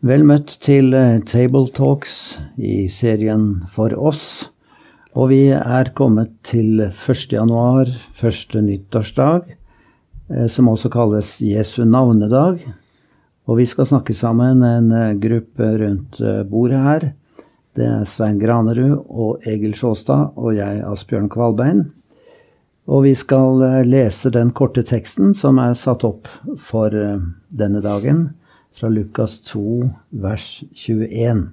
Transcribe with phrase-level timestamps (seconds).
[0.00, 4.48] Vel møtt til eh, Table Talks i serien For oss.
[5.12, 7.26] Og vi er kommet til 1.
[7.34, 9.50] januar, første nyttårsdag,
[10.32, 12.64] eh, som også kalles Jesu navnedag.
[13.44, 16.16] Og vi skal snakke sammen en eh, gruppe rundt
[16.48, 17.08] bordet her.
[17.76, 21.90] Det er Svein Granerud og Egil Sjåstad og jeg, Asbjørn Kvalbein.
[22.88, 28.30] Og vi skal lese den korte teksten som er satt opp for denne dagen
[28.74, 31.48] fra Lukas 2, vers 21.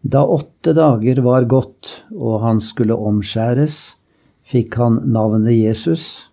[0.00, 3.96] Da åtte dager var gått og han skulle omskjæres,
[4.48, 6.30] fikk han navnet Jesus,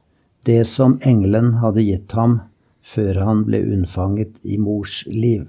[0.47, 2.39] det som engelen hadde gitt ham
[2.87, 5.43] før han ble unnfanget i mors liv.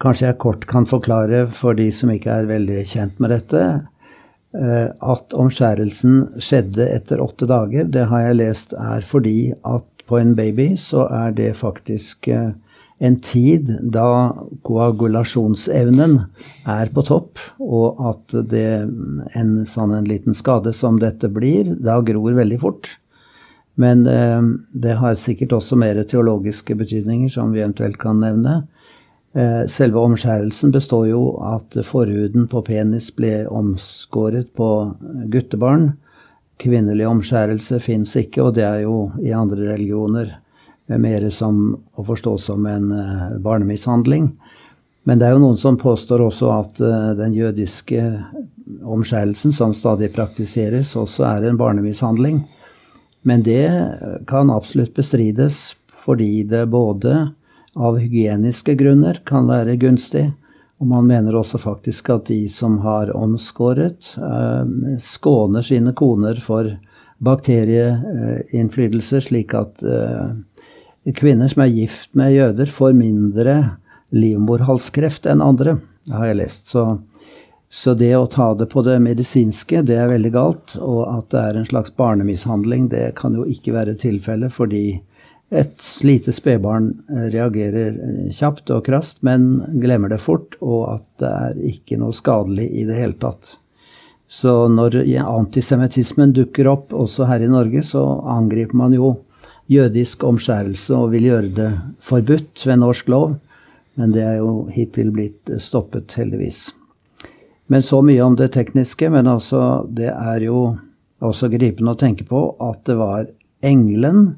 [0.00, 3.64] Kanskje jeg kort kan forklare for de som ikke er veldig kjent med dette,
[4.56, 7.84] eh, at omskjærelsen skjedde etter åtte dager.
[7.84, 12.50] Det har jeg lest er fordi at på en baby, så er det faktisk eh,
[13.00, 14.06] en tid da
[14.66, 16.18] koagulasjonsevnen
[16.68, 18.66] er på topp, og at det,
[19.38, 22.90] en sånn en liten skade som dette blir, da gror veldig fort.
[23.80, 24.42] Men eh,
[24.76, 28.60] det har sikkert også mer teologiske betydninger som vi eventuelt kan nevne.
[29.32, 34.70] Eh, selve omskjærelsen består jo at forhuden på penis ble omskåret på
[35.32, 35.92] guttebarn
[36.60, 40.36] Kvinnelig omskjærelse fins ikke, og det er jo i andre religioner
[40.90, 44.32] mer som å forstå som en uh, barnemishandling.
[45.06, 48.02] Men det er jo noen som påstår også at uh, den jødiske
[48.82, 52.42] omskjærelsen, som stadig praktiseres, også er en barnemishandling.
[53.22, 53.68] Men det
[54.28, 57.30] kan absolutt bestrides fordi det både
[57.76, 60.30] av hygieniske grunner kan være gunstig,
[60.80, 66.78] og man mener også faktisk at de som har omskåret, eh, skåner sine koner for
[67.20, 70.32] bakterieinnflytelse, slik at eh,
[71.16, 73.76] kvinner som er gift med jøder, får mindre
[74.16, 75.76] livmorhalskreft enn andre,
[76.10, 76.72] har jeg lest.
[76.72, 76.86] Så,
[77.68, 80.78] så, det å ta det på det medisinske, det er veldig galt.
[80.80, 85.02] Og at det er en slags barnemishandling, det kan jo ikke være tilfellet, fordi
[85.50, 91.06] et lite spedbarn eh, reagerer eh, kjapt og krast, men glemmer det fort, og at
[91.22, 93.56] det er ikke noe skadelig i det hele tatt.
[94.30, 99.16] Så når antisemittismen dukker opp også her i Norge, så angriper man jo
[99.70, 101.70] jødisk omskjærelse og vil gjøre det
[102.06, 103.32] forbudt ved norsk lov.
[103.98, 106.68] Men det er jo hittil blitt stoppet, heldigvis.
[107.70, 109.10] Men så mye om det tekniske.
[109.10, 110.76] Men altså, det er jo
[111.22, 113.28] også gripende å tenke på at det var
[113.66, 114.36] engelen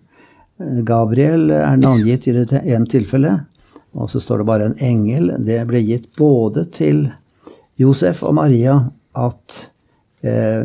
[0.58, 3.48] Gabriel er navngitt i det ene tilfellet,
[3.92, 5.32] og så står det bare en engel.
[5.42, 7.06] Det ble gitt både til
[7.80, 8.76] Josef og Maria
[9.18, 9.58] at
[10.22, 10.64] eh,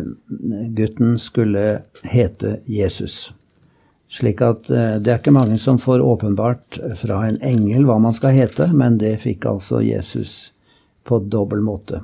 [0.78, 1.66] gutten skulle
[2.08, 3.32] hete Jesus.
[4.12, 8.16] Slik at eh, det er ikke mange som får åpenbart fra en engel hva man
[8.16, 10.54] skal hete, men det fikk altså Jesus
[11.08, 12.04] på dobbel måte.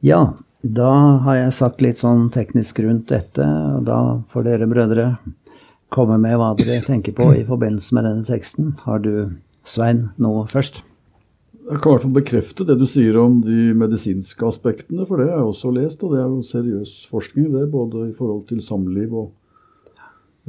[0.00, 0.92] Ja, da
[1.24, 4.00] har jeg sagt litt sånn teknisk rundt dette, og da
[4.30, 5.06] får dere brødre
[5.90, 8.74] komme med hva dere tenker på i forbindelse med denne teksten.
[8.86, 9.12] Har du,
[9.66, 10.84] Svein, noe først?
[11.70, 15.28] Jeg kan i hvert fall bekrefte det du sier om de medisinske aspektene, for det
[15.28, 16.00] har jeg også lest.
[16.02, 19.28] Og det er jo seriøs forskning, det, både i forhold til samliv og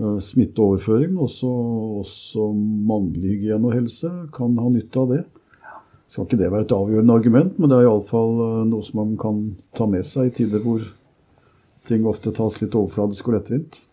[0.02, 1.20] uh, smitteoverføring.
[1.22, 1.52] Også,
[2.02, 2.48] også
[2.90, 5.22] mannlig hygiene og helse kan ha nytte av det.
[6.10, 9.04] Skal ikke det være et avgjørende argument, men det er iallfall uh, eh, noe som
[9.04, 9.46] man kan
[9.78, 10.84] ta med seg i tider hvor
[11.88, 13.84] ting ofte tas litt overfladisk og lettvint.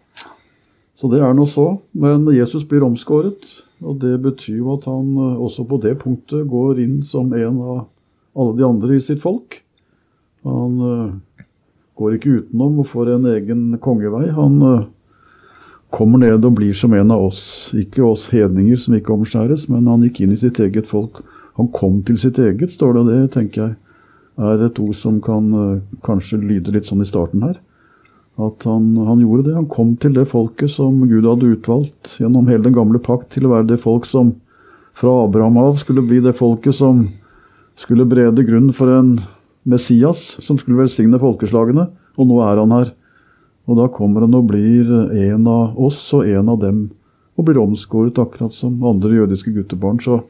[0.98, 1.76] Så det er nå så.
[1.94, 3.46] Men Jesus blir omskåret,
[3.84, 7.60] og det betyr jo at han eh, også på det punktet går inn som en
[7.62, 7.84] av
[8.38, 9.60] alle de andre i sitt folk.
[10.46, 11.44] Han uh,
[11.98, 14.28] går ikke utenom og får en egen kongevei.
[14.34, 14.86] Han uh,
[15.94, 17.42] kommer ned og blir som en av oss.
[17.74, 21.18] Ikke oss hedninger som ikke omskjæres, men han gikk inn i sitt eget folk.
[21.58, 23.04] Han kom til sitt eget, står det.
[23.10, 23.76] Det tenker jeg
[24.38, 25.50] er et ord som kan
[26.06, 27.58] kanskje lyde litt sånn i starten her.
[28.38, 29.54] At han, han, gjorde det.
[29.56, 33.48] Han kom til det folket som Gud hadde utvalgt gjennom hele den gamle pakt til
[33.48, 34.36] å være det folk som
[34.98, 37.04] fra Abraham av skulle bli det folket som
[37.78, 39.16] skulle brede grunn for en
[39.68, 41.88] Messias som skulle velsigne folkeslagene.
[42.18, 42.94] Og nå er han her.
[43.68, 46.88] Og da kommer han og blir en av oss og en av dem.
[47.38, 49.98] Og blir omskåret akkurat som andre jødiske guttebarn.
[50.02, 50.22] Så,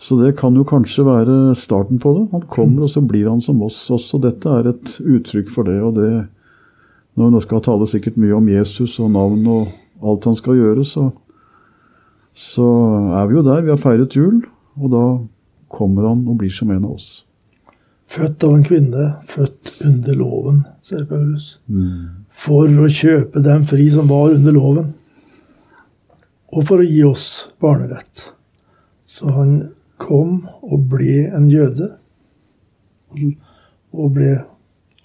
[0.00, 2.26] så det kan jo kanskje være starten på det.
[2.32, 4.20] Han kommer, og så blir han som oss også.
[4.20, 5.80] Dette er et uttrykk for det.
[5.80, 6.12] og det
[7.16, 9.72] når vi nå skal tale sikkert mye om Jesus og navn og
[10.02, 11.10] alt han skal gjøre, så,
[12.32, 12.68] så
[13.18, 13.62] er vi jo der.
[13.66, 14.40] Vi har feiret jul,
[14.80, 15.04] og da
[15.72, 17.10] kommer han og blir som en av oss.
[18.12, 21.54] Født av en kvinne, født under loven, sier Paulus.
[21.68, 22.26] Mm.
[22.28, 24.90] For å kjøpe dem fri som var under loven,
[26.52, 27.28] og for å gi oss
[27.62, 28.26] barnerett.
[29.08, 29.54] Så han
[30.00, 31.88] kom og ble en jøde.
[33.92, 34.34] Og ble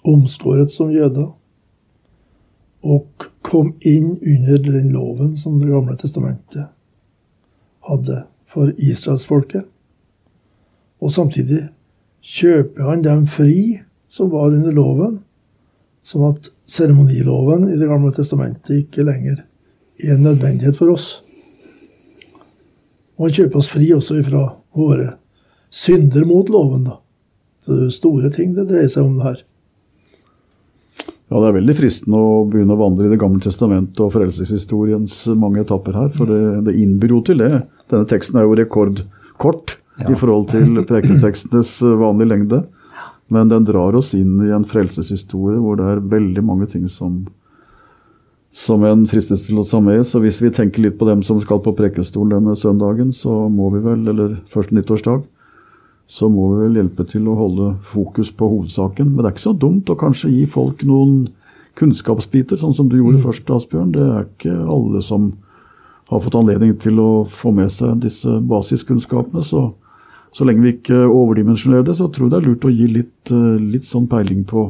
[0.08, 1.24] omskåret som jøde.
[2.88, 6.70] Og kom inn under den loven som Det gamle testamentet
[7.88, 9.66] hadde for israelsfolket.
[11.00, 11.66] Og samtidig
[12.24, 15.20] kjøper han dem fri som var under loven,
[16.04, 19.44] sånn at seremoniloven i Det gamle testamentet ikke lenger
[20.00, 21.18] er en nødvendighet for oss.
[23.18, 24.44] Og han kjøper oss fri også ifra
[24.76, 25.12] våre
[25.74, 26.84] synder mot loven.
[26.84, 26.98] da.
[27.66, 29.40] Det er store ting det dreier seg om det her.
[31.28, 35.26] Ja, Det er veldig fristende å begynne å vandre i Det gamle testamentet og frelseshistoriens
[35.36, 36.40] mange etapper her, for det,
[36.70, 37.52] det innbyr jo til det.
[37.92, 40.08] Denne teksten er jo rekordkort ja.
[40.08, 42.62] i forhold til preketekstenes vanlige lengde.
[43.28, 47.26] Men den drar oss inn i en frelseshistorie hvor det er veldig mange ting som,
[48.56, 50.00] som en fristes til å ta med.
[50.08, 53.68] Så hvis vi tenker litt på dem som skal på prekestolen denne søndagen, så må
[53.74, 55.26] vi vel, eller første nyttårsdag,
[56.08, 59.10] så må vi vel hjelpe til å holde fokus på hovedsaken.
[59.10, 61.26] Men det er ikke så dumt å kanskje gi folk noen
[61.78, 63.26] kunnskapsbiter, sånn som du gjorde mm.
[63.26, 63.92] først, Asbjørn.
[63.94, 65.28] Det er ikke alle som
[66.08, 69.44] har fått anledning til å få med seg disse basiskunnskapene.
[69.44, 69.68] så
[70.32, 73.32] så lenge vi ikke overdimensjonerer det, så tror jeg det er lurt å gi litt,
[73.32, 74.68] eh, litt sånn peiling på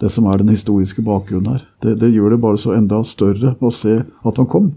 [0.00, 1.64] det som er den historiske bakgrunnen her.
[1.82, 4.74] Det, det, gjør det bare så enda større å se at han kom.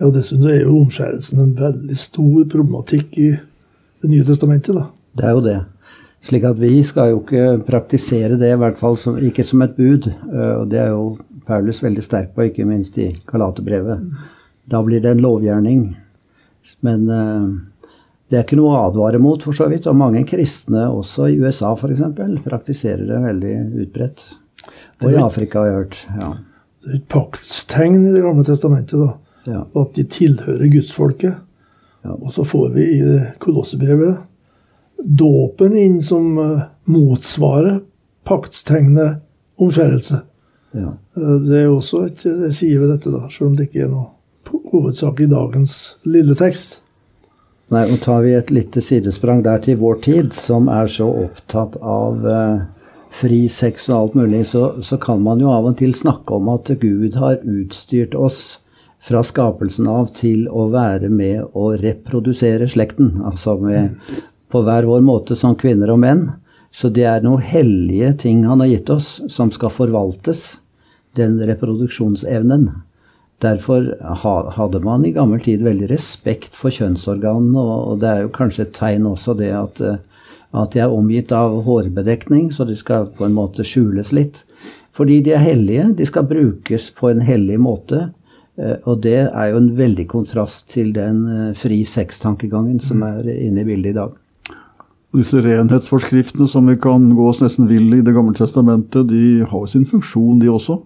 [0.00, 3.30] Ja, og Dessuten er jo omskjærelsen en veldig stor problematikk i
[3.98, 4.76] Det nye testamentet.
[4.76, 4.84] da.
[5.18, 5.58] Det er jo det.
[6.28, 9.76] Slik at vi skal jo ikke praktisere det, i hvert fall som, ikke som et
[9.76, 10.10] bud.
[10.10, 11.16] Eh, og det er jo
[11.48, 14.02] Paulus veldig sterk på, ikke minst i Kalaterbrevet.
[14.68, 15.86] Da blir det en lovgjerning.
[16.84, 17.46] Men uh,
[18.28, 19.88] det er ikke noe å advare mot, for så vidt.
[19.88, 22.02] Og mange kristne, også i USA f.eks.,
[22.44, 23.54] praktiserer det veldig
[23.86, 24.26] utbredt.
[25.00, 25.98] Og i Afrika har jeg hørt.
[26.18, 26.34] ja.
[26.78, 29.08] Det er et paktstegn i Det gamle testamentet, da.
[29.48, 29.62] Ja.
[29.80, 31.40] At de tilhører gudsfolket.
[32.04, 32.14] Ja.
[32.14, 34.20] Og så får vi i Kolossebrevet
[34.98, 37.80] dåpen inn som uh, motsvarer
[38.28, 39.22] paktstegnet
[39.58, 40.20] omskjærelse.
[40.76, 40.92] Ja.
[41.16, 44.14] Uh, det er også et sier ved dette, da, selv om det ikke er noe
[44.72, 45.78] hovedsak i dagens
[46.08, 46.80] lille tekst.
[47.72, 51.76] Nei, og tar vi et lite sidesprang der til vår tid, som er så opptatt
[51.84, 52.62] av eh,
[53.12, 56.48] fri sex og alt mulig, så, så, kan man jo av og til snakke om
[56.54, 58.40] at Gud har utstyrt oss
[59.04, 63.18] fra skapelsen av til å være med å reprodusere slekten.
[63.28, 64.00] Altså med,
[64.52, 66.24] på hver vår måte som kvinner og menn.
[66.70, 70.58] Så det er noen hellige ting han har gitt oss, som skal forvaltes.
[71.16, 72.68] Den reproduksjonsevnen.
[73.42, 73.92] Derfor
[74.56, 78.74] hadde man i gammel tid veldig respekt for kjønnsorganene, og det er jo kanskje et
[78.74, 80.00] tegn også det at, eh,
[80.58, 84.42] at de er omgitt av hårbedekning, så de skal på en måte skjules litt.
[84.98, 88.08] Fordi de er hellige, de skal brukes på en hellig måte.
[88.58, 93.28] Eh, og det er jo en veldig kontrast til den eh, fri sex-tankegangen som er
[93.36, 94.18] inne i bildet i dag.
[95.16, 99.66] Disse renhetsforskriftene som vi kan gå oss nesten vill i Det gamle testamentet, de har
[99.66, 100.82] sin funksjon, de også.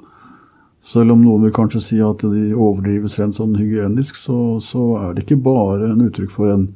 [0.83, 5.15] Selv om noen vil kanskje si at de overdrives rent sånn hygienisk, så, så, er
[5.15, 6.69] det ikke bare en uttrykk for en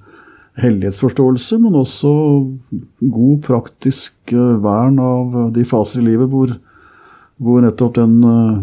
[0.58, 2.12] hellighetsforståelse, men også
[3.12, 6.54] god praktisk eh, vern av de faser i livet hvor,
[7.42, 8.62] hvor nettopp den uh,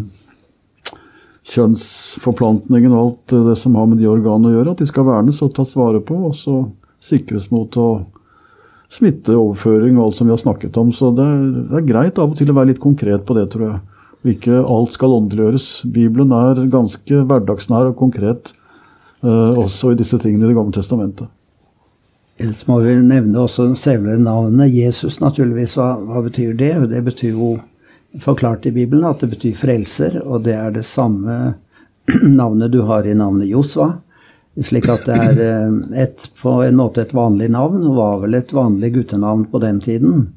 [1.53, 5.44] kjønnsforplantningen og alt det som har med de organene å gjøre, at de skal vernes
[5.45, 6.63] og tas vare på, og så
[7.03, 7.88] sikres mot å
[8.93, 10.91] smitteoverføring og alt som vi har snakket om.
[10.95, 13.47] Så det er, det er greit av og til å være litt konkret på det,
[13.53, 13.79] tror jeg.
[14.23, 15.69] Og Ikke alt skal åndeliggjøres.
[15.93, 18.53] Bibelen er ganske hverdagsnær og konkret
[19.23, 21.31] eh, også i disse tingene i Det gamle testamentet.
[22.41, 25.75] Ellers må vi nevne også selve navnet Jesus, naturligvis.
[25.77, 26.71] Hva, hva, betyr det?
[26.89, 27.51] Det betyr jo
[28.23, 31.53] forklart i Bibelen at det betyr frelser, og det er det samme
[32.41, 33.91] navnet du har i navnet Josva.
[34.62, 38.38] Slik at det er eh, et, på en måte et vanlig navn, og var vel
[38.38, 40.27] et vanlig guttenavn på den tiden.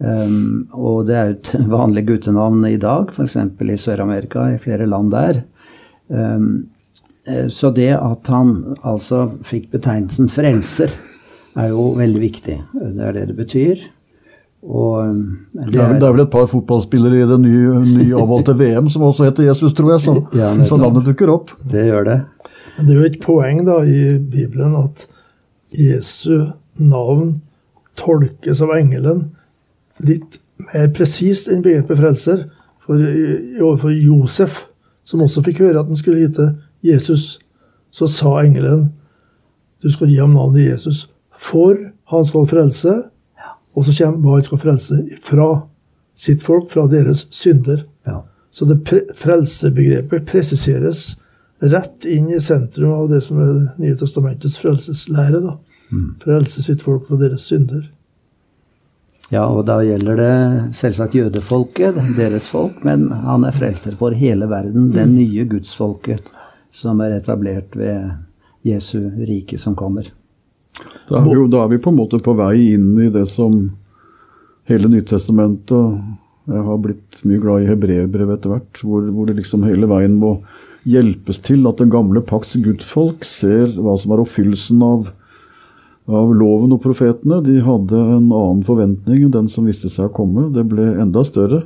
[0.00, 3.36] Um, og det er et vanlig guttenavn i dag, f.eks.
[3.36, 5.42] i Sør-Amerika, i flere land der.
[6.08, 6.70] Um,
[7.52, 10.90] så det at han altså fikk betegnelsen frelser,
[11.60, 12.56] er jo veldig viktig.
[12.80, 13.84] Det er det det betyr.
[14.60, 15.20] Og ehm,
[15.56, 19.30] det, er, det er vel et par fotballspillere i det nye, nye VM som også
[19.30, 21.54] heter Jesus, tror jeg, så, ja, så navnet dukker opp.
[21.70, 22.18] Det gjør det.
[22.76, 25.06] Men det er jo et poeng da i Bibelen at
[25.76, 26.50] Jesu
[26.80, 27.40] navn
[28.00, 29.28] tolkes av engelen
[30.04, 30.40] litt
[30.70, 32.46] mer presist enn begrepet frelser.
[32.84, 34.64] For overfor Josef,
[35.08, 36.52] som også fikk høre at han skulle hete
[36.84, 37.38] Jesus,
[37.90, 38.90] så sa engelen
[39.80, 41.78] du skal gi ham navnet Jesus, for
[42.12, 42.96] han skal frelse.
[43.74, 45.48] Og så kommer hva han skal frelse fra
[46.20, 47.84] sitt folk, fra deres synder.
[48.06, 48.22] Ja.
[48.50, 51.14] Så det pre frelsebegrepet presiseres
[51.60, 55.40] rett inn i sentrum av det som er Det nye testamentets frelseslære.
[55.40, 55.56] da.
[56.22, 57.88] Frelse sitt folk fra deres synder.
[59.30, 64.48] Ja, og da gjelder det selvsagt jødefolket, deres folk, men han er frelser for hele
[64.50, 66.26] verden, det nye gudsfolket
[66.74, 68.10] som er etablert ved
[68.66, 70.10] Jesu rike som kommer.
[71.08, 73.26] Da er, vi jo, da er vi på en måte på vei inn i det
[73.32, 73.62] som
[74.70, 76.00] hele Nytestamentet og
[76.50, 80.16] Jeg har blitt mye glad i hebreerbrevet etter hvert, hvor, hvor det liksom hele veien
[80.18, 80.32] må
[80.88, 85.10] hjelpes til at den gamle pakts gudfolk ser hva som er oppfyllelsen av
[86.10, 87.40] av loven og profetene.
[87.44, 90.48] De hadde en annen forventning enn den som viste seg å komme.
[90.54, 91.64] Det ble enda større.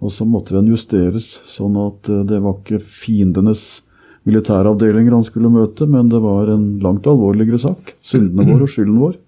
[0.00, 3.82] Og så måtte den justeres, sånn at eh, det var ikke fiendenes
[4.28, 7.94] militæravdelinger han skulle møte, men det var en langt alvorligere sak.
[8.04, 9.18] Syndene våre og skylden vår.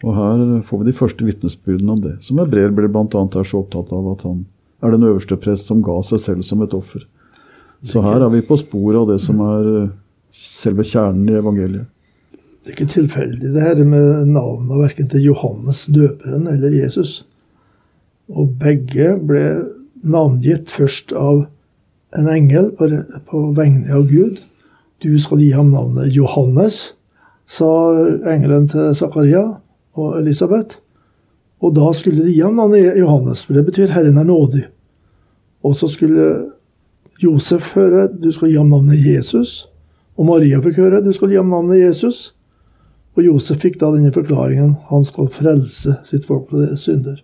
[0.00, 2.16] Og her får vi de første vitnesbyrdene om det.
[2.24, 3.04] Som Ebrer ble bl.a.
[3.04, 4.44] er så opptatt av at han
[4.80, 7.04] er den øverste prest som ga seg selv som et offer.
[7.84, 9.90] Så her er vi på sporet av det som er eh,
[10.32, 11.88] selve kjernen i evangeliet.
[12.60, 17.22] Det er ikke tilfeldig det her med navnene verken til Johannes døperen eller Jesus.
[18.30, 19.44] Og begge ble
[20.04, 21.46] navngitt først av
[22.16, 22.88] en engel på,
[23.30, 24.40] på vegne av Gud.
[25.02, 26.92] Du skal gi ham navnet Johannes,
[27.50, 27.70] sa
[28.30, 29.44] engelen til Zakaria
[29.98, 30.80] og Elisabeth.
[31.60, 34.68] Og da skulle de gi ham navnet Johannes, for det betyr 'Herren er nådig'.
[35.62, 36.46] Og så skulle
[37.22, 39.66] Josef høre 'Du skal gi ham navnet Jesus'.
[40.16, 42.32] Og Maria fikk høre 'Du skal gi ham navnet Jesus'.
[43.16, 47.22] Og Josef fikk da denne forklaringen han skal frelse sitt folk fra deres synder.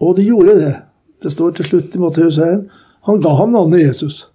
[0.00, 0.74] Og de gjorde det.
[1.22, 2.68] Det står til slutt i Matteus 1.
[3.08, 4.26] Han ga ham navnet Jesus.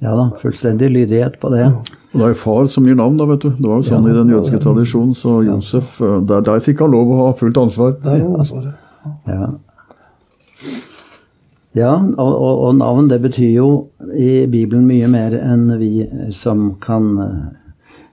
[0.00, 1.66] Ja da, fullstendig lydighet på det.
[2.10, 3.50] Og det er jo far som gir navn, da, vet du.
[3.52, 4.62] Det var jo sånn Ja, i den ja, jødiske ja.
[4.64, 5.16] tradisjonen.
[5.18, 7.98] Så Josef, eh, der, der fikk han lov å ha fullt ansvar.
[8.04, 8.86] Der er ansvaret.
[9.28, 9.50] Ja.
[11.76, 13.68] Ja, og, og, og navn det betyr jo
[14.18, 17.36] i Bibelen mye mer enn vi som kan eh,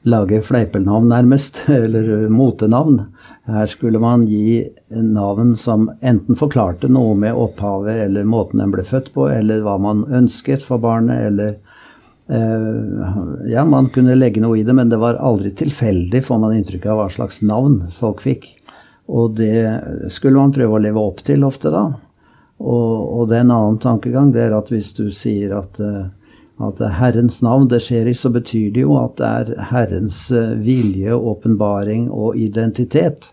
[0.07, 3.01] lage fleipelnavn, nærmest, eller motenavn.
[3.47, 8.85] Her skulle man gi navn som enten forklarte noe med opphavet, eller måten en ble
[8.87, 11.55] født på, eller hva man ønsket for barnet, eller
[12.27, 16.57] eh, Ja, man kunne legge noe i det, men det var aldri tilfeldig, får man
[16.57, 18.49] inntrykk av, hva slags navn folk fikk.
[19.07, 21.85] Og det skulle man prøve å leve opp til ofte, da.
[22.57, 26.07] Og, og det er en annen tankegang, det er at hvis du sier at, eh,
[26.57, 29.67] at det er Herrens navn det skjer i, så betyr det jo at det er
[29.71, 33.31] Herrens eh, vilje, åpenbaring og identitet.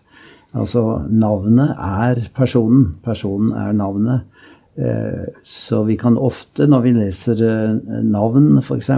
[0.55, 4.27] Altså navnet er personen, personen er navnet.
[4.77, 8.89] Eh, Så vi kan ofte, når vi leser eh, navn, f.eks.,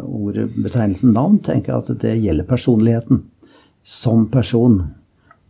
[0.00, 3.24] ordet, betegnelsen navn, tenke at det gjelder personligheten.
[3.82, 4.80] Som person.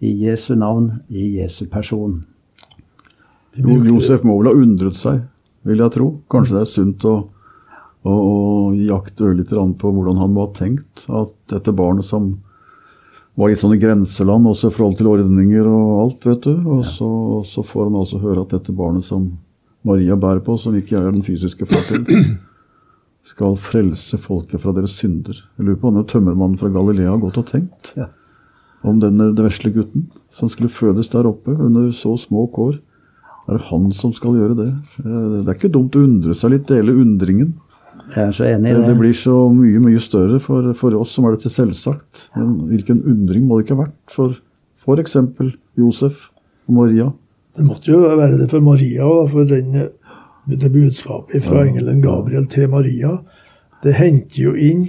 [0.00, 2.25] I Jesu navn, i Jesu person.
[3.54, 5.21] Josef må har undret seg,
[5.68, 6.09] vil jeg tro.
[6.32, 7.14] Kanskje det er sunt å,
[8.04, 12.32] å, og jakte litt på hvordan han må ha tenkt at dette barnet som
[13.38, 16.56] var litt sånn i grenseland også i forhold til ordninger og alt, vet du.
[16.68, 17.09] Og så,
[17.49, 19.30] så får han altså høre at dette barnet som
[19.88, 22.04] Maria bærer på, som ikke er den fysiske far til,
[23.32, 25.38] skal frelse folket fra deres synder.
[25.56, 28.09] Jeg lurer på hva denne tømmermannen fra Galilea har gått og tenkt Ja.
[28.85, 32.80] om denne vesle gutten som skulle fødes der oppe under så små kår.
[33.49, 34.68] Er det han som skal gjøre det?
[35.02, 37.54] Eh, Det er ikke dumt å undre seg litt, dele undringen.
[38.12, 38.97] Jeg er så enig i Det, det.
[38.99, 42.26] blir så mye mye større for, for oss som er dette selvsagt.
[42.37, 44.37] Men hvilken undring må det ikke ha vært for
[44.83, 45.16] f.eks.
[45.78, 46.28] Josef
[46.69, 47.11] og Maria?
[47.57, 49.76] Det måtte jo være det for Maria òg, for den,
[50.49, 53.19] det budskapet fra engelen Gabriel til Maria.
[53.85, 54.88] Det henter jo inn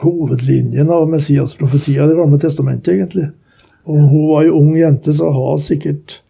[0.00, 3.28] hovedlinjen av Messias-profetier i Det gamle testamentet, egentlig.
[3.86, 6.20] Og hun var jo ung jente, så har sikkert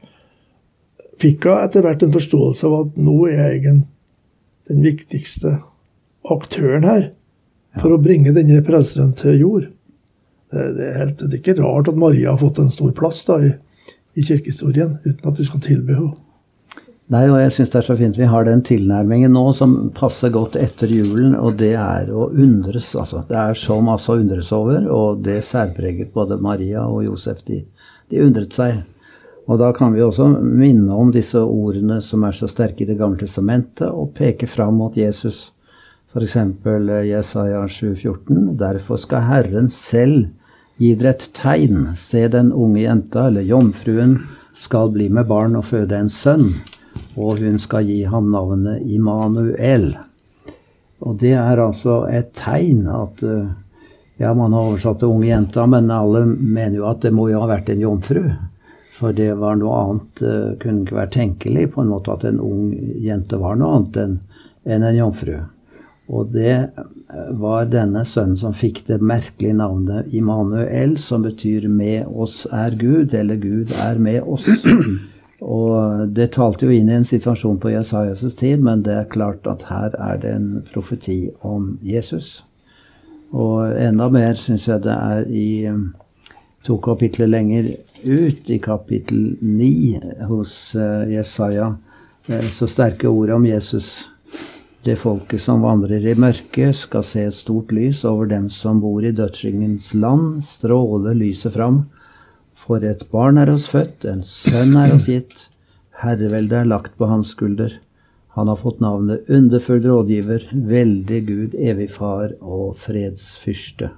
[1.20, 3.80] Fikk hun etter hvert en forståelse av at nå er jeg en,
[4.70, 5.58] den viktigste
[6.28, 7.10] aktøren her
[7.80, 9.68] for å bringe denne frelseren til jord.
[10.50, 13.22] Det, det, er helt, det er ikke rart at Maria har fått en stor plass
[13.28, 13.52] da i,
[14.18, 16.16] i kirkehistorien, uten at vi skal tilby henne.
[17.10, 20.30] Nei, og jeg syns det er så fint vi har den tilnærmingen nå som passer
[20.30, 23.24] godt etter julen, og det er å undres, altså.
[23.26, 27.42] Det er så masse å undres over, og det særpreget både Maria og Josef.
[27.50, 27.64] De,
[28.14, 28.84] de undret seg.
[29.50, 32.98] Og da kan vi også minne om disse ordene som er så sterke i Det
[33.00, 35.48] gamle testamentet, og peke fram mot Jesus.
[36.10, 36.36] F.eks.
[37.06, 38.56] Jesaja 7,14.
[38.58, 40.32] Derfor skal Herren selv
[40.82, 41.92] gi dere et tegn.
[41.94, 44.16] Se den unge jenta, eller jomfruen,
[44.58, 46.48] skal bli med barn og føde en sønn,
[47.14, 49.92] og hun skal gi ham navnet Immanuel.
[51.00, 53.50] Og det er altså et tegn at eh,
[54.20, 57.38] Ja, man har oversatt det unge jenta, men alle mener jo at det må jo
[57.40, 58.26] ha vært en jomfru.
[58.98, 62.42] For det var noe annet eh, kunne ikke være tenkelig på en måte at en
[62.44, 65.38] ung jente var noe annet enn en jomfru.
[66.10, 72.06] Og det eh, var denne sønnen som fikk det merkelige navnet Immanuel, som betyr 'med
[72.06, 74.66] oss er Gud', eller 'Gud er med oss'.
[75.40, 79.46] Og det talte jo inn i en situasjon på Jesajas tid, men det er klart
[79.46, 82.44] at her er det en profeti om Jesus.
[83.32, 85.78] Og enda mer syns jeg det er i eh,
[86.66, 87.70] to kapitler lenger
[88.04, 89.98] ut, i kapittel ni
[90.28, 91.74] hos uh, Jesaja,
[92.52, 94.09] så sterke ord om Jesus.
[94.80, 99.04] Det folket som vandrer i mørket, skal se et stort lys over dem som bor
[99.04, 101.82] i dødsringens land, stråle lyset fram.
[102.56, 105.34] For et barn er oss født, en sønn er oss gitt,
[106.00, 107.74] herreveldet er lagt på hans skulder.
[108.38, 113.90] Han har fått navnet underfull rådgiver, veldig Gud, evig far og fredsfyrste.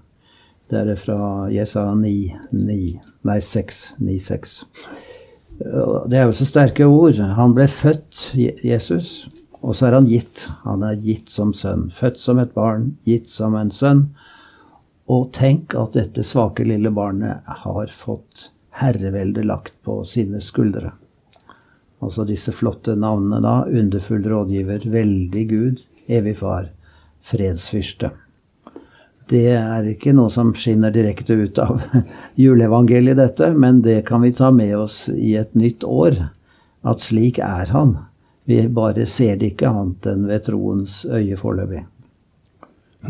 [0.73, 2.15] Det er fra Jesaja 9,
[2.57, 2.79] 9,
[3.29, 4.57] nei 6, 9, 6.
[5.63, 7.23] Det er jo så sterke ord.
[7.37, 8.33] Han ble født,
[8.65, 9.29] Jesus,
[9.63, 10.49] og så er han gitt.
[10.65, 11.87] Han er gitt som sønn.
[11.95, 14.09] Født som et barn, gitt som en sønn.
[15.11, 18.49] Og tenk at dette svake lille barnet har fått
[18.83, 20.93] herreveldet lagt på sine skuldre.
[22.03, 23.55] Altså disse flotte navnene da.
[23.71, 26.73] Underfull rådgiver, veldig Gud, evig far,
[27.23, 28.11] fredsfyrste.
[29.31, 31.79] Det er ikke noe som skinner direkte ut av
[32.43, 36.19] juleevangeliet, dette, men det kan vi ta med oss i et nytt år.
[36.83, 38.01] At slik er han.
[38.47, 41.85] Vi bare ser det ikke annet enn ved troens øye foreløpig.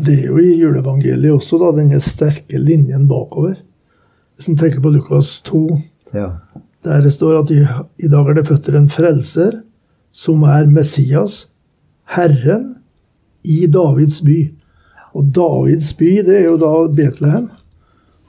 [0.05, 3.55] Det er jo i juleevangeliet også da, denne sterke linjen bakover.
[4.35, 5.63] Hvis en tenker på Lukas 2,
[6.13, 6.27] Ja.
[6.83, 7.61] der det står at i,
[8.05, 9.61] i dag er det født en frelser,
[10.11, 11.47] som er Messias,
[12.05, 12.75] Herren,
[13.43, 14.53] i Davids by.
[15.13, 17.49] Og Davids by, det er jo da Betlehem.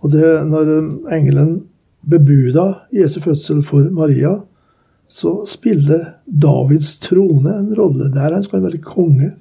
[0.02, 0.73] Og det, når
[1.12, 1.66] engelen
[2.08, 4.40] bebuda Jesu fødsel for Maria,
[5.08, 8.34] så spiller Davids trone en rolle der.
[8.34, 9.32] Han skal være konge.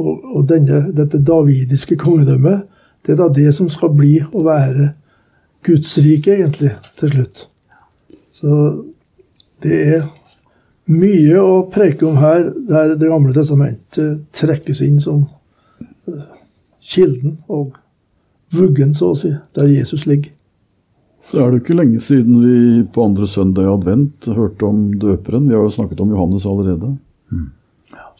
[0.00, 2.64] Og, og denne, dette davidiske kongedømmet,
[3.06, 4.90] det er da det som skal bli å være
[5.64, 7.44] Guds rike, egentlig, til slutt.
[8.34, 8.58] Så
[9.64, 10.06] det er
[10.90, 15.24] mye å preke om her, der Det gamle testamentet trekkes inn som
[16.10, 16.26] eh,
[16.82, 17.78] kilden og
[18.54, 20.33] vuggen, så å si, der Jesus ligger.
[21.24, 22.56] Så er det ikke lenge siden vi
[22.92, 25.46] på andre søndag i advent hørte om døperen.
[25.48, 26.90] Vi har jo snakket om Johannes allerede.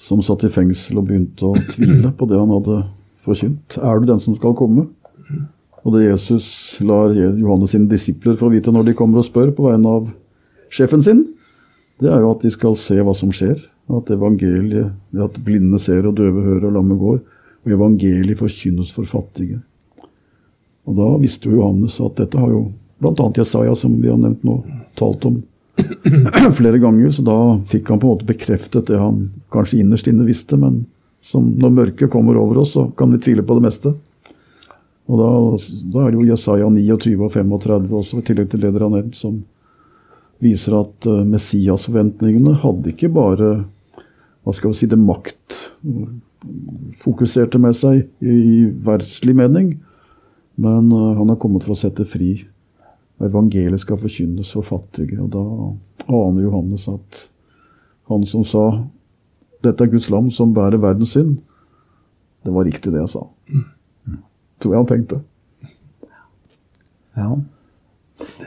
[0.00, 2.78] Som satt i fengsel og begynte å tvile på det han hadde
[3.26, 3.76] forkynt.
[3.76, 4.86] Er du den som skal komme?
[5.84, 6.46] Og det Jesus
[6.80, 10.08] lar Johannes sine disipler få vite når de kommer og spør på vegne av
[10.72, 11.20] sjefen sin,
[12.00, 13.60] det er jo at de skal se hva som skjer.
[13.92, 17.20] At evangeliet, at blinde ser og døve hører og lamme går.
[17.68, 19.60] Og evangeliet forkynnes for fattige.
[20.88, 22.64] Og da visste jo Johannes at dette har jo
[23.04, 23.28] bl.a.
[23.36, 24.58] Jesaja, som vi har nevnt nå,
[24.98, 25.42] talt om
[26.58, 27.12] flere ganger.
[27.14, 27.38] Så da
[27.70, 30.58] fikk han på en måte bekreftet det han kanskje innerst inne visste.
[30.60, 30.82] Men
[31.24, 33.94] som når mørket kommer over oss, så kan vi tvile på det meste.
[35.04, 35.30] Og da,
[35.92, 39.18] da er det jo Jesaja 29 og 35 også, i tillegg til det dere nevnt,
[39.18, 39.42] som
[40.44, 43.50] viser at uh, Messias-forventningene hadde ikke bare
[44.44, 45.60] hva skal vi si, det makt
[47.00, 49.70] fokuserte med seg i, i verdslig mening,
[50.60, 52.42] men uh, han har kommet for å sette fri.
[53.22, 55.20] Evangeliet skal forkynnes for fattige.
[55.22, 55.44] Og da
[56.08, 57.28] aner Johannes at
[58.10, 58.84] han som sa
[59.62, 61.38] 'Dette er Guds lam som bærer verdens synd',
[62.44, 63.22] det var riktig det jeg sa.
[64.60, 65.20] Tror jeg han tenkte.
[67.16, 67.30] Ja.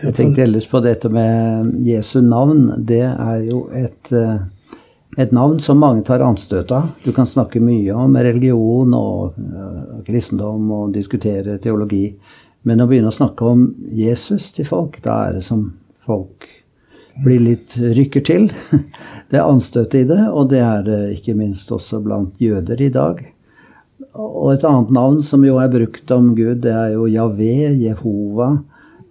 [0.03, 2.85] Jeg tenkte ellers på dette med Jesu navn.
[2.85, 4.37] Det er jo et, eh,
[5.17, 6.91] et navn som mange tar anstøt av.
[7.03, 12.11] Du kan snakke mye om religion og uh, kristendom og diskutere teologi.
[12.65, 15.69] Men å begynne å snakke om Jesus til folk, da er det som
[16.07, 16.47] folk
[17.23, 18.49] blir litt rykker til.
[19.29, 22.87] Det er anstøt i det, og det er det ikke minst også blant jøder i
[22.93, 23.17] dag.
[24.15, 28.53] Og et annet navn som jo er brukt om Gud, det er jo Javé, Jehova,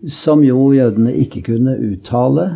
[0.08, 2.46] som jo jødene ikke kunne uttale,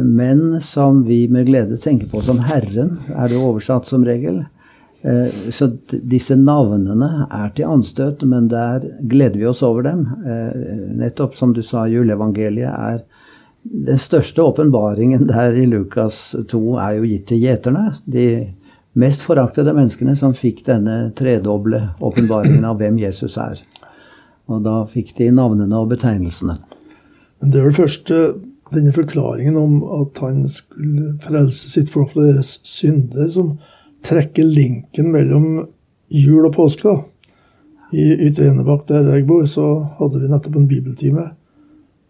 [0.00, 4.40] men som vi med glede tenker på som Herren, er det jo oversatt som regel.
[5.02, 10.06] Eh, Så disse navnene er til anstøt, men der gleder vi oss over dem.
[10.26, 13.02] Eh, Nettopp som du sa, juleevangeliet er
[13.64, 17.94] den største åpenbaringen der i Lukas 2 er jo gitt til gjeterne.
[18.08, 18.26] De
[18.96, 23.60] mest foraktede menneskene som fikk denne tredoble åpenbaringen av hvem Jesus er.
[24.50, 26.56] Og da fikk de navnene og betegnelsene.
[27.40, 28.32] Men det er vel først eh,
[28.74, 33.54] denne forklaringen om at han skulle frelse sitt folk fra deres synder, som
[34.06, 35.66] trekker linken mellom
[36.08, 36.88] jul og påske.
[36.88, 37.02] da.
[37.92, 39.66] I Ytre Enebakk, der jeg bor, så
[39.98, 41.30] hadde vi nettopp en bibeltime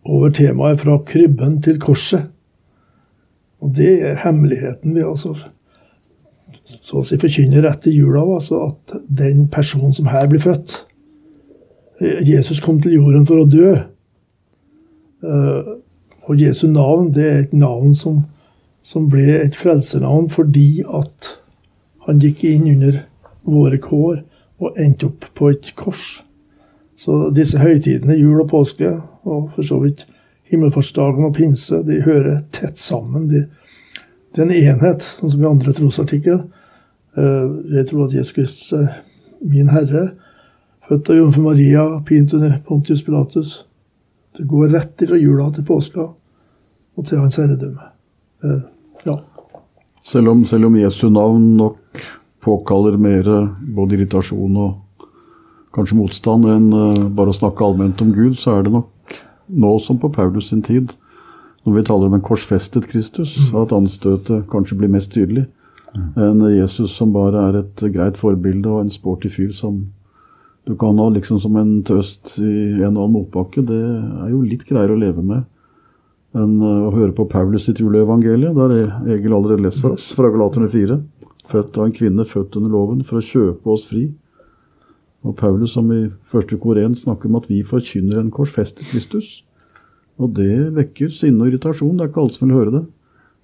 [0.05, 2.29] over temaet 'Fra krybben til korset'.
[3.61, 4.94] Og det er hemmeligheten.
[4.94, 5.35] Vi altså
[6.64, 10.87] så å si forkynner etter jula, altså at den personen som her blir født
[12.00, 13.74] Jesus kom til jorden for å dø.
[16.31, 18.22] Og Jesu navn det er et navn som,
[18.83, 21.35] som ble et frelsernavn fordi at
[22.07, 23.03] han gikk inn under
[23.49, 24.23] våre kår
[24.61, 26.21] og endte opp på et kors.
[27.01, 28.93] Så disse høytidene, jul og påske,
[29.25, 30.05] og for så vidt
[30.51, 33.29] himmelfartsdagen og pinse, de hører tett sammen.
[33.31, 33.47] De,
[34.35, 36.43] det er en enhet, sånn som i andre trosartikler.
[37.17, 37.47] Eh,
[37.79, 39.01] jeg tror at Jesus Kristus er
[39.41, 40.11] min Herre,
[40.89, 43.61] født av jomfru Maria, pint under Pontius Pilatus.
[44.37, 47.93] Det går rett fra jula til påska og til hans herredømme.
[48.45, 48.63] Eh,
[49.09, 49.17] ja.
[50.05, 51.80] Selv om, selv om Jesu navn nok
[52.44, 53.26] påkaller mer
[53.76, 55.07] både irritasjon og
[55.76, 59.16] kanskje motstand enn eh, bare å snakke allment om Gud, så er det nok
[59.50, 60.94] nå som på Paulus sin tid,
[61.66, 63.57] når vi taler om en korsfestet Kristus, mm.
[63.62, 65.46] at anstøtet kanskje blir mest tydelig
[65.94, 66.11] mm.
[66.26, 69.83] enn Jesus som bare er et greit forbilde og en sporty fyr som
[70.68, 73.62] du kan ha liksom som en tøst i en og annen motbakke.
[73.66, 75.46] Det er jo litt greiere å leve med
[76.37, 78.59] enn eh, å høre på Paulus sitt juleevangelium.
[78.59, 80.98] Der er Egil allerede lest for oss, fra Galaterne 4.
[81.51, 84.07] Født av en kvinne født under loven for å kjøpe oss fri.
[85.27, 89.41] Og Paulus som i første kor 1 snakker om at vi forkynner en korsfestet Kristus.
[90.21, 91.97] Og det vekker sinne og irritasjon.
[91.97, 92.85] Det er ikke alle som vil høre det.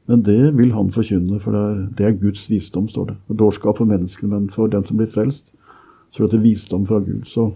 [0.07, 3.17] Men det vil han forkynne, for det er, det er Guds visdom, står det.
[3.41, 5.51] Dårskap for menneskene, men for dem som blir frelst,
[6.15, 7.25] så er det visdom fra Gud.
[7.27, 7.49] Så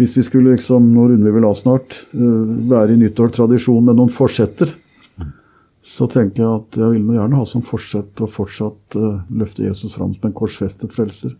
[0.00, 4.00] hvis vi skulle, liksom, nå runder vi vel av snart, uh, være i nyttårstradisjon med
[4.00, 4.74] noen forsetter,
[5.84, 9.96] så tenker jeg at jeg vil gjerne ha som forsett å fortsatt uh, løfte Jesus
[9.98, 11.34] fram som en korsfestet frelser.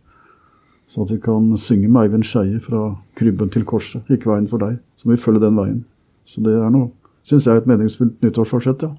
[0.86, 4.60] Så at vi kan synge med Eivind Skeie fra krybben til korset, ikke veien for
[4.60, 4.76] deg.
[5.00, 5.78] Så må vi følge den veien.
[6.28, 6.90] Så det er noe,
[7.24, 8.92] syns jeg, et meningsfullt nyttårsforsett, ja.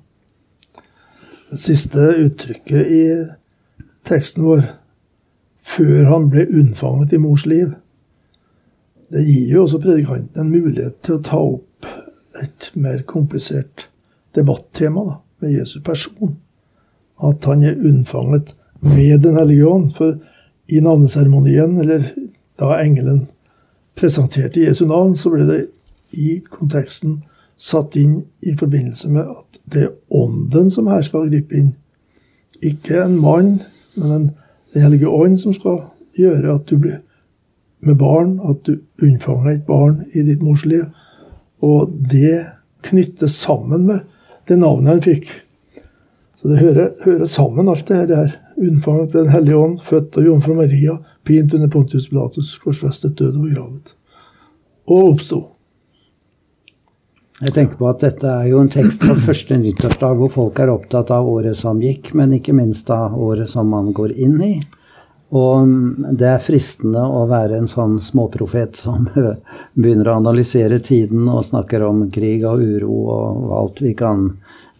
[1.52, 3.04] Det siste uttrykket i
[4.10, 4.66] teksten vår,
[5.62, 7.76] 'før han ble unnfanget i mors liv',
[9.14, 11.86] det gir jo også predikanten en mulighet til å ta opp
[12.42, 13.88] et mer komplisert
[14.36, 16.38] debattema da, med Jesu person.
[17.24, 19.94] At han er unnfanget ved Den hellige ånd.
[19.94, 20.18] For
[20.68, 22.04] i navneseremonien, eller
[22.60, 23.28] da engelen
[23.96, 25.62] presenterte Jesu navn, så ble det
[26.12, 27.24] i konteksten
[27.58, 31.76] satt inn i forbindelse med at det er ånden som her skal gripe inn.
[32.64, 33.62] Ikke en mann,
[33.96, 34.32] men en,
[34.76, 35.78] Den hellige ånd som skal
[36.20, 36.98] gjøre at du blir
[37.80, 40.84] med barn, at du unnfanger et barn i ditt mors liv.
[41.64, 42.42] Og det
[42.84, 44.00] knyttes sammen med
[44.48, 45.30] det navnet han fikk.
[46.42, 50.26] Så det hører, hører sammen, alt det her unnfanget ved Den hellige ånd, født av
[50.26, 53.94] jomfru Maria, pint under Pontius Pilatus, korsfestet, død og begravet.
[54.86, 55.42] Og oppsto.
[57.42, 60.72] Jeg tenker på at dette er jo en tekst fra første nyttårsdag, hvor folk er
[60.72, 64.54] opptatt av året som gikk, men ikke minst av året som man går inn i.
[65.36, 65.72] Og
[66.16, 71.84] det er fristende å være en sånn småprofet som begynner å analysere tiden og snakker
[71.88, 74.30] om krig og uro og alt vi kan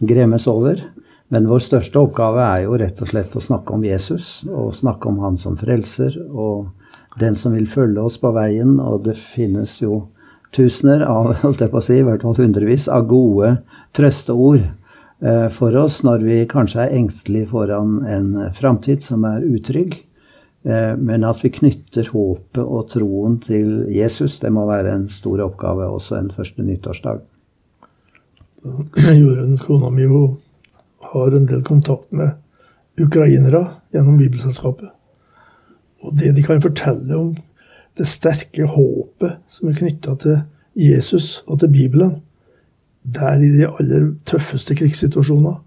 [0.00, 0.80] gremmes over.
[1.28, 5.10] Men vår største oppgave er jo rett og slett å snakke om Jesus, og snakke
[5.10, 6.68] om han som frelser, og
[7.18, 8.76] den som vil følge oss på veien.
[8.78, 10.04] Og det finnes jo
[10.54, 13.56] tusener av, holdt jeg på å si, i hvert fall hundrevis av gode
[13.98, 19.98] trøsteord eh, for oss når vi kanskje er engstelige foran en framtid som er utrygg.
[20.66, 25.44] Eh, men at vi knytter håpet og troen til Jesus, det må være en stor
[25.44, 27.20] oppgave også en første nyttårsdag.
[29.20, 30.40] Jorunn, kona mi, hun
[31.12, 32.34] har en del kontakt med
[32.98, 33.62] ukrainere
[33.94, 34.90] gjennom Bibelselskapet.
[36.02, 37.30] Og det de kan fortelle om
[37.96, 40.40] det sterke håpet som er knytta til
[40.76, 42.18] Jesus og til Bibelen,
[43.06, 45.60] der i de aller tøffeste krigssituasjoner.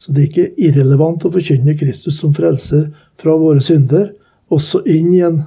[0.00, 2.86] Så det er ikke irrelevant å forkynne Kristus som frelser
[3.20, 4.12] fra våre synder,
[4.50, 5.40] også inn i en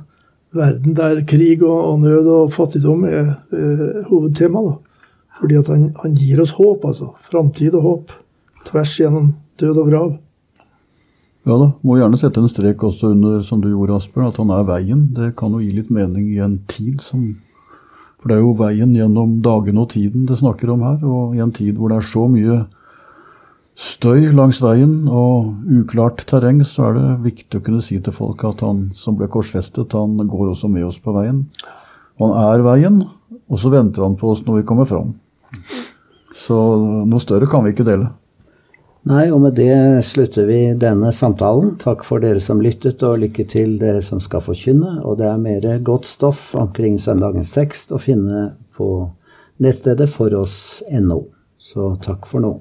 [0.53, 4.63] verden der krig og, og nød og fattigdom er eh, hovedtema.
[4.67, 4.75] Da.
[5.39, 7.13] Fordi at han, han, gir oss håp, altså.
[7.29, 8.13] Framtid og håp
[8.69, 10.11] tvers gjennom død og grav.
[11.43, 14.53] Ja da, må gjerne sette en strek også under, som du gjorde, Asbjørn, at han
[14.55, 15.07] er veien.
[15.15, 17.33] Det kan jo gi litt mening i en tid som
[18.23, 21.41] For det er jo veien gjennom dagene og tiden det snakker om her, og i
[21.43, 22.61] en tid hvor det er så mye
[23.79, 28.43] støy langs veien og uklart terreng, så er det viktig å kunne si til folk
[28.47, 31.45] at han som ble korsfestet, han går også med oss på veien.
[32.21, 33.01] Han er veien,
[33.49, 35.15] og så venter han på oss når vi kommer fram.
[36.33, 36.57] Så
[37.07, 38.11] noe større kan vi ikke dele.
[39.09, 41.73] Nei, og med det slutter vi denne samtalen.
[41.81, 45.01] Takk for dere som lyttet, og lykke til dere som skal forkynne.
[45.03, 48.87] Og det er mer godt stoff omkring søndagens tekst å finne på
[49.63, 51.19] nettstedet foross.no.
[51.59, 52.53] Så takk for nå.